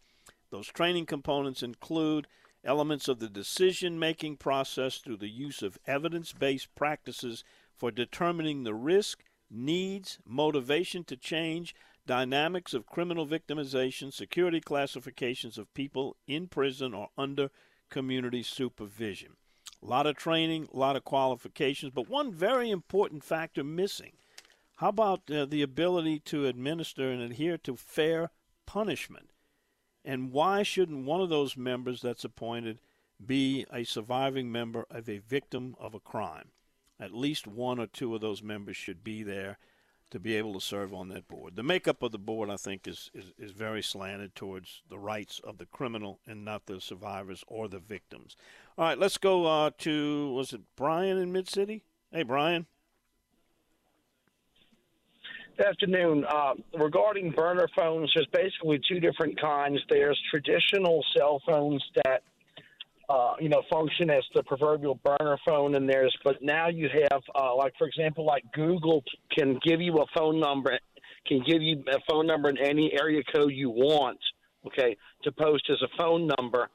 [0.51, 2.29] Those training components include
[2.65, 7.43] elements of the decision making process through the use of evidence based practices
[7.75, 11.75] for determining the risk, needs, motivation to change,
[12.09, 17.51] dynamics of criminal victimization, security classifications of people in prison or under
[17.91, 19.37] community supervision.
[19.83, 24.13] A lot of training, a lot of qualifications, but one very important factor missing.
[24.77, 28.31] How about uh, the ability to administer and adhere to fair
[28.65, 29.31] punishment?
[30.05, 32.81] And why shouldn't one of those members that's appointed
[33.25, 36.53] be a surviving member of a victim of a crime?
[36.99, 39.59] At least one or two of those members should be there
[40.11, 41.57] to be able to serve on that board.
[41.57, 45.41] The makeup of the board, I think, is, is, is very slanted towards the rights
[45.45, 48.37] of the criminal and not the survivors or the victims.
[48.77, 51.85] All right, let's go uh, to, was it Brian in Mid City?
[52.11, 52.67] Hey, Brian.
[55.65, 56.25] Afternoon.
[56.25, 59.81] Uh, regarding burner phones, there's basically two different kinds.
[59.91, 62.23] There's traditional cell phones that
[63.09, 66.15] uh, you know, function as the proverbial burner phone in theirs.
[66.25, 69.03] But now you have, uh, like for example, like Google
[69.37, 70.79] can give you a phone number,
[71.27, 74.19] can give you a phone number in any area code you want,
[74.67, 76.69] okay, to post as a phone number.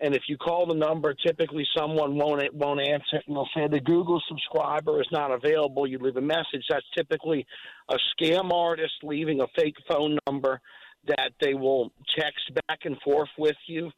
[0.00, 3.80] And if you call the number, typically someone won't won't answer and they'll say the
[3.80, 5.86] Google subscriber is not available.
[5.86, 6.64] You leave a message.
[6.68, 7.46] That's typically
[7.88, 10.60] a scam artist leaving a fake phone number
[11.06, 13.90] that they will text back and forth with you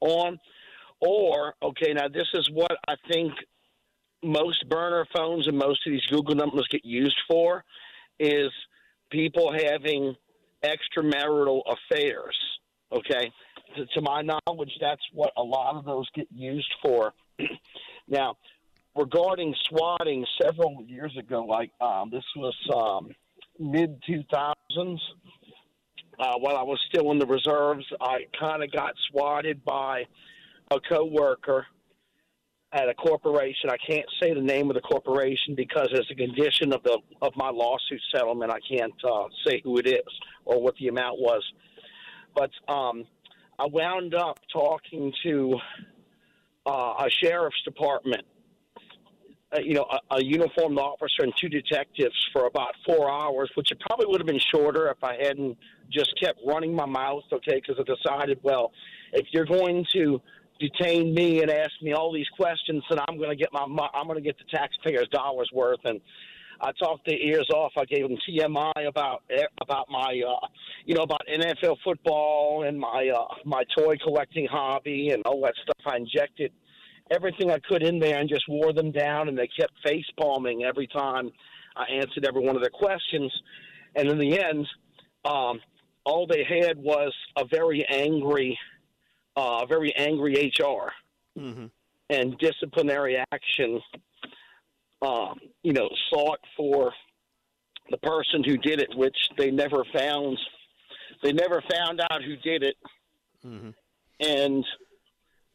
[0.00, 0.38] on.
[1.00, 3.32] Or, okay, now this is what I think
[4.22, 7.64] most burner phones and most of these Google numbers get used for
[8.18, 8.50] is
[9.10, 10.14] people having
[10.64, 12.36] extramarital affairs.
[12.92, 13.30] Okay,
[13.76, 17.12] to, to my knowledge, that's what a lot of those get used for.
[18.08, 18.36] now,
[18.96, 23.10] regarding swatting, several years ago, like um, this was um,
[23.58, 25.00] mid two thousands.
[26.18, 30.04] Uh, while I was still in the reserves, I kind of got swatted by
[30.70, 31.66] a coworker
[32.72, 33.70] at a corporation.
[33.70, 37.32] I can't say the name of the corporation because as a condition of the of
[37.36, 40.12] my lawsuit settlement, I can't uh, say who it is
[40.44, 41.42] or what the amount was.
[42.34, 43.04] But um,
[43.58, 45.56] I wound up talking to
[46.66, 48.24] uh, a sheriff's department,
[49.56, 53.70] uh, you know, a, a uniformed officer and two detectives for about four hours, which
[53.70, 55.56] it probably would have been shorter if I hadn't
[55.90, 57.22] just kept running my mouth.
[57.32, 58.72] Okay, because I decided, well,
[59.12, 60.20] if you're going to
[60.58, 63.62] detain me and ask me all these questions, and I'm going to get my
[63.94, 65.80] I'm going to get the taxpayers' dollars worth.
[65.84, 66.00] And
[66.60, 67.72] I talked their ears off.
[67.76, 69.22] I gave them TMI about
[69.60, 70.46] about my uh,
[70.84, 75.54] you know about NFL football and my uh, my toy collecting hobby and all that
[75.62, 75.92] stuff.
[75.92, 76.52] I injected
[77.10, 80.64] everything I could in there and just wore them down, and they kept face palming
[80.64, 81.30] every time
[81.76, 83.32] I answered every one of their questions.
[83.94, 84.66] And in the end,
[85.24, 85.60] um,
[86.04, 88.58] all they had was a very angry
[89.36, 90.90] uh, a very angry HR
[91.38, 91.66] Mm-hmm.
[92.08, 93.80] and disciplinary action,
[95.02, 96.92] um, you know, sought for
[97.90, 100.38] the person who did it, which they never found.
[101.22, 102.76] They never found out who did it,
[103.46, 103.70] Mm-hmm.
[104.20, 104.64] and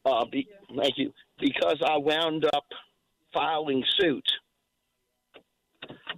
[0.04, 2.64] uh, be, thank you because I wound up
[3.34, 4.24] filing suit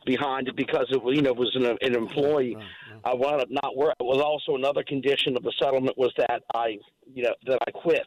[0.05, 2.57] behind it because it was you know it was an, an employee.
[3.05, 3.95] I wound up not work.
[4.01, 6.79] It was also another condition of the settlement was that I
[7.13, 8.07] you know that I quit.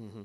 [0.00, 0.22] Mm-hmm.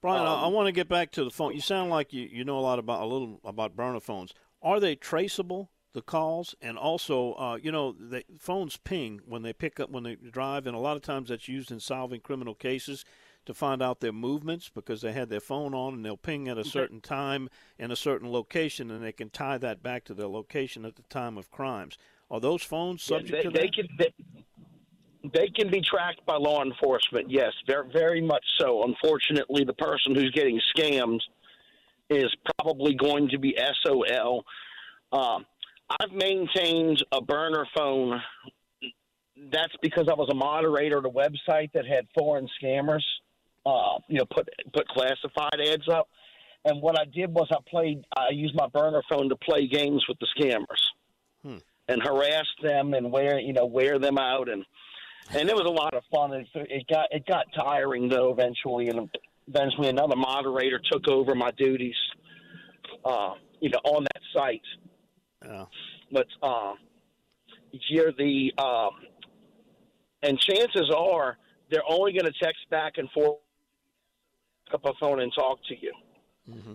[0.00, 1.54] Brian, I, I Um, want to get back to the phone.
[1.54, 4.34] You sound like you, you know a lot about a little about burner phones.
[4.60, 5.70] Are they traceable?
[5.94, 10.04] The calls and also, uh, you know, the phones ping when they pick up when
[10.04, 13.04] they drive, and a lot of times that's used in solving criminal cases
[13.46, 16.58] to find out their movements because they had their phone on and they'll ping at
[16.58, 20.28] a certain time in a certain location, and they can tie that back to their
[20.28, 21.98] location at the time of crimes.
[22.30, 24.14] Are those phones Yeah, subject they, to they can they,
[25.32, 27.30] they can be tracked by law enforcement.
[27.30, 28.84] Yes, very very much so.
[28.84, 31.20] Unfortunately, the person who's getting scammed
[32.10, 34.44] is probably going to be SOL.
[35.12, 35.46] Um,
[36.00, 38.20] I've maintained a burner phone.
[39.50, 43.02] That's because I was a moderator at a website that had foreign scammers.
[43.64, 46.08] Uh, you know, put put classified ads up.
[46.64, 48.04] And what I did was I played.
[48.16, 50.82] I used my burner phone to play games with the scammers
[51.42, 51.58] Hmm.
[51.88, 54.64] and harass them and wear you know wear them out and
[55.34, 56.32] and it was a lot of fun.
[56.32, 59.08] It, it got it got tiring though eventually, and
[59.48, 61.96] eventually another moderator took over my duties.
[63.04, 64.60] Uh, you know, on that site.
[66.10, 66.74] But uh,
[67.88, 68.90] you're the um,
[70.22, 71.38] and chances are
[71.70, 73.38] they're only going to text back and forth,
[74.72, 75.92] up a phone and talk to you.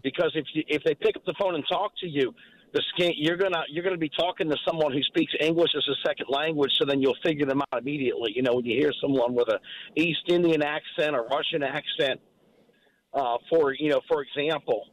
[0.01, 2.33] Because if you, if they pick up the phone and talk to you,
[2.73, 6.07] the scan, you're gonna you're gonna be talking to someone who speaks English as a
[6.07, 8.31] second language, so then you'll figure them out immediately.
[8.35, 9.59] You know, when you hear someone with a
[9.95, 12.19] East Indian accent or Russian accent,
[13.13, 14.85] uh, for you know, for example,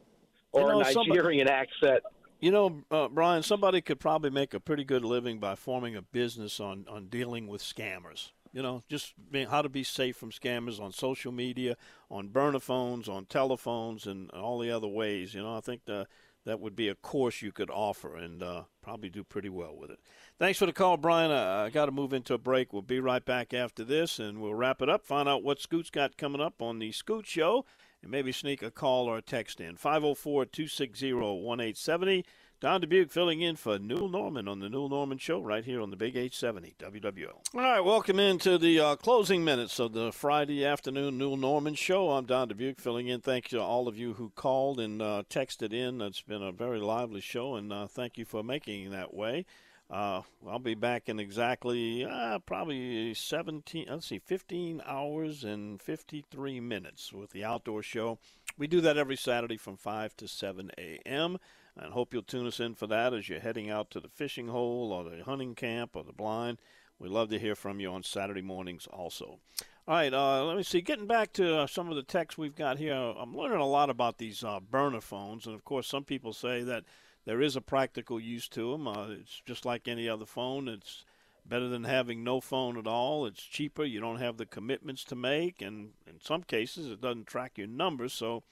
[0.51, 2.03] or You know, a somebody- Nigerian accent.
[2.41, 6.01] You know, uh, Brian, somebody could probably make a pretty good living by forming a
[6.01, 8.31] business on, on dealing with scammers.
[8.55, 11.75] You know, just being, how to be safe from scammers on social media,
[12.09, 15.33] on burner phones, on telephones, and all the other ways.
[15.33, 16.07] You know, I think the,
[16.45, 19.89] that would be a course you could offer and uh, probably do pretty well with
[19.89, 19.99] it.
[20.39, 21.31] Thanks for the call, Brian.
[21.31, 22.71] Uh, I got to move into a break.
[22.71, 25.89] We'll be right back after this, and we'll wrap it up, find out what Scoot's
[25.89, 27.65] got coming up on the Scoot Show,
[28.01, 29.75] and maybe sneak a call or a text in.
[29.75, 32.23] 504 260 1870.
[32.61, 35.89] Don Dubuc filling in for Newell Normand on the Newell Normand Show right here on
[35.89, 37.41] the Big 870 WWL.
[37.53, 42.11] All right, welcome into the uh, closing minutes of the Friday afternoon Newell Normand Show.
[42.11, 43.19] I'm Don Dubuc filling in.
[43.19, 45.99] Thank you to all of you who called and uh, texted in.
[45.99, 49.45] It's been a very lively show, and uh, thank you for making that way.
[49.89, 56.61] Uh, I'll be back in exactly uh, probably 17, let's see, 15 hours and 53
[56.61, 58.17] minutes with the outdoor show.
[58.57, 61.37] We do that every Saturday from 5 to 7 a.m.
[61.77, 64.47] And hope you'll tune us in for that as you're heading out to the fishing
[64.47, 66.59] hole or the hunting camp or the blind.
[66.99, 69.39] We love to hear from you on Saturday mornings also.
[69.87, 70.81] All right, uh, let me see.
[70.81, 73.89] Getting back to uh, some of the texts we've got here, I'm learning a lot
[73.89, 75.45] about these uh, burner phones.
[75.45, 76.85] And of course, some people say that
[77.25, 78.87] there is a practical use to them.
[78.87, 80.67] Uh, it's just like any other phone.
[80.67, 81.03] It's
[81.45, 83.25] better than having no phone at all.
[83.25, 83.83] It's cheaper.
[83.83, 85.61] You don't have the commitments to make.
[85.61, 88.13] And in some cases, it doesn't track your numbers.
[88.13, 88.43] So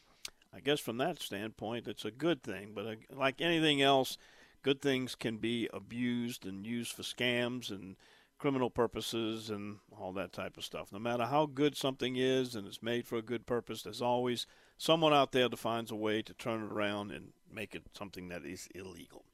[0.55, 2.71] I guess from that standpoint, it's a good thing.
[2.75, 4.17] But uh, like anything else,
[4.61, 7.95] good things can be abused and used for scams and
[8.37, 10.91] criminal purposes and all that type of stuff.
[10.91, 14.45] No matter how good something is and it's made for a good purpose, there's always
[14.77, 18.27] someone out there that finds a way to turn it around and make it something
[18.29, 19.25] that is illegal.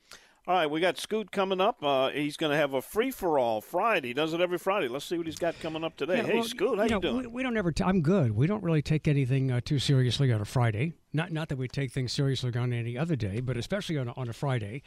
[0.49, 1.83] All right, we got Scoot coming up.
[1.83, 4.07] Uh, he's going to have a free for all Friday.
[4.07, 4.87] He does it every Friday.
[4.87, 6.17] Let's see what he's got coming up today.
[6.17, 7.17] Yeah, hey, well, Scoot, how you, know, doing?
[7.17, 7.71] We, we don't ever.
[7.71, 8.31] T- I'm good.
[8.31, 10.93] We don't really take anything uh, too seriously on a Friday.
[11.13, 14.13] Not not that we take things seriously on any other day, but especially on a,
[14.13, 14.81] on a Friday.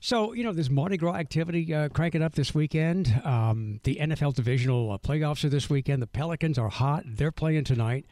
[0.00, 3.20] So you know, there's Mardi Gras activity uh, cranking up this weekend.
[3.22, 6.02] Um, the NFL divisional uh, playoffs are this weekend.
[6.02, 7.04] The Pelicans are hot.
[7.06, 8.04] They're playing tonight.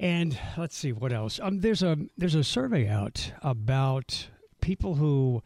[0.00, 1.38] And let's see what else.
[1.42, 4.28] Um, there's a there's a survey out about
[4.62, 5.42] people who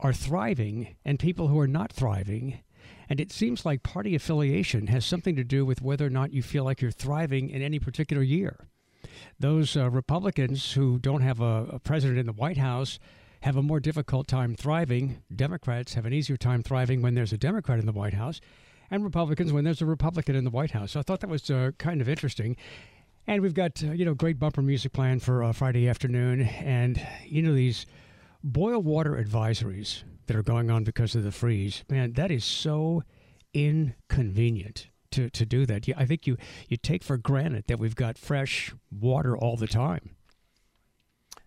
[0.00, 2.60] are thriving and people who are not thriving.
[3.08, 6.42] And it seems like party affiliation has something to do with whether or not you
[6.42, 8.68] feel like you're thriving in any particular year.
[9.38, 12.98] Those uh, Republicans who don't have a, a president in the White House
[13.40, 15.22] have a more difficult time thriving.
[15.34, 18.40] Democrats have an easier time thriving when there's a Democrat in the White House,
[18.90, 20.92] and Republicans when there's a Republican in the White House.
[20.92, 22.56] So I thought that was uh, kind of interesting.
[23.26, 27.00] And we've got uh, you know great bumper music planned for uh, Friday afternoon, and
[27.24, 27.86] you know these
[28.42, 31.84] boil water advisories that are going on because of the freeze.
[31.90, 33.02] Man, that is so
[33.54, 34.88] inconvenient.
[35.12, 35.88] to, to do that.
[35.96, 36.36] I think you,
[36.68, 40.10] you take for granted that we've got fresh water all the time.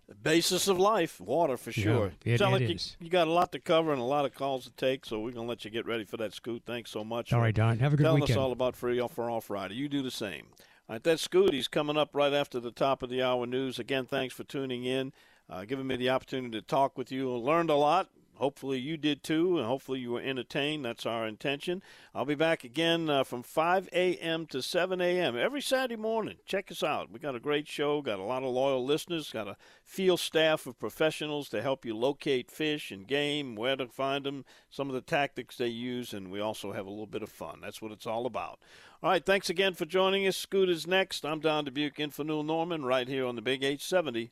[0.07, 2.13] The basis of life, water for sure.
[2.23, 2.97] Yeah, it, it like is.
[2.99, 5.19] You, you got a lot to cover and a lot of calls to take, so
[5.19, 6.63] we're gonna let you get ready for that, Scoot.
[6.65, 7.31] Thanks so much.
[7.31, 7.77] All right, Don.
[7.77, 8.39] Have a good telling weekend.
[8.39, 9.75] us all about free for all Friday.
[9.75, 10.47] You do the same.
[10.89, 11.53] All right, that Scoot.
[11.53, 13.77] He's coming up right after the top of the hour news.
[13.77, 15.13] Again, thanks for tuning in,
[15.49, 17.29] uh, giving me the opportunity to talk with you.
[17.35, 18.09] Learned a lot.
[18.39, 20.85] Hopefully you did too, and hopefully you were entertained.
[20.85, 21.83] That's our intention.
[22.15, 24.45] I'll be back again uh, from 5 a.m.
[24.45, 25.37] to 7 a.m.
[25.37, 26.37] every Saturday morning.
[26.45, 27.11] Check us out.
[27.11, 28.01] We got a great show.
[28.01, 29.29] Got a lot of loyal listeners.
[29.29, 33.87] Got a field staff of professionals to help you locate fish and game, where to
[33.87, 37.23] find them, some of the tactics they use, and we also have a little bit
[37.23, 37.59] of fun.
[37.61, 38.59] That's what it's all about.
[39.03, 40.37] All right, thanks again for joining us.
[40.37, 41.25] Scooters next.
[41.25, 44.31] I'm Don Dubuc in for Normand right here on the Big 870